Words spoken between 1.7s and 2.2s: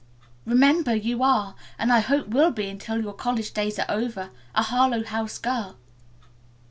and I